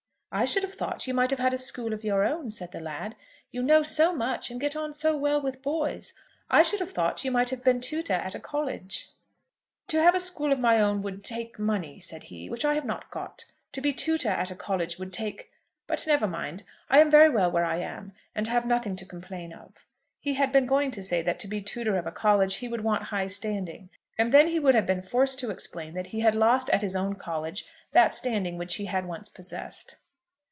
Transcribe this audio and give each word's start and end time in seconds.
"I 0.33 0.45
should 0.45 0.63
have 0.63 0.75
thought 0.75 1.07
you 1.07 1.13
might 1.13 1.29
have 1.31 1.41
had 1.41 1.53
a 1.53 1.57
school 1.57 1.91
of 1.91 2.05
your 2.05 2.23
own," 2.23 2.49
said 2.51 2.71
the 2.71 2.79
lad. 2.79 3.17
"You 3.51 3.61
know 3.61 3.83
so 3.83 4.13
much, 4.15 4.49
and 4.49 4.61
get 4.61 4.77
on 4.77 4.93
so 4.93 5.13
well 5.17 5.41
with 5.41 5.61
boys. 5.61 6.13
I 6.49 6.63
should 6.63 6.79
have 6.79 6.91
thought 6.91 7.25
you 7.25 7.31
might 7.31 7.49
have 7.49 7.65
been 7.65 7.81
tutor 7.81 8.13
at 8.13 8.33
a 8.33 8.39
college." 8.39 9.09
"To 9.89 10.01
have 10.01 10.15
a 10.15 10.21
school 10.21 10.53
of 10.53 10.57
my 10.61 10.79
own 10.79 11.01
would 11.01 11.25
take 11.25 11.59
money," 11.59 11.99
said 11.99 12.23
he, 12.31 12.49
"which 12.49 12.63
I 12.63 12.75
have 12.75 12.85
not 12.85 13.11
got. 13.11 13.43
To 13.73 13.81
be 13.81 13.91
tutor 13.91 14.29
at 14.29 14.49
a 14.49 14.55
college 14.55 14.97
would 14.97 15.11
take 15.11 15.51
But 15.85 16.07
never 16.07 16.27
mind. 16.27 16.63
I 16.89 16.99
am 16.99 17.11
very 17.11 17.29
well 17.29 17.51
where 17.51 17.65
I 17.65 17.79
am, 17.79 18.13
and 18.33 18.47
have 18.47 18.65
nothing 18.65 18.95
to 18.95 19.05
complain 19.05 19.51
of." 19.51 19.85
He 20.21 20.35
had 20.35 20.53
been 20.53 20.65
going 20.65 20.91
to 20.91 21.03
say 21.03 21.21
that 21.23 21.39
to 21.39 21.47
be 21.49 21.59
tutor 21.59 21.97
of 21.97 22.07
a 22.07 22.11
college 22.13 22.55
he 22.63 22.69
would 22.69 22.85
want 22.85 23.03
high 23.11 23.27
standing. 23.27 23.89
And 24.17 24.31
then 24.31 24.47
he 24.47 24.61
would 24.61 24.75
have 24.75 24.85
been 24.85 25.01
forced 25.01 25.39
to 25.39 25.51
explain 25.51 25.93
that 25.95 26.07
he 26.15 26.21
had 26.21 26.35
lost 26.35 26.69
at 26.69 26.81
his 26.83 26.95
own 26.95 27.15
college 27.15 27.65
that 27.91 28.13
standing 28.13 28.57
which 28.57 28.75
he 28.75 28.85
had 28.85 29.05
once 29.05 29.27
possessed. 29.27 29.97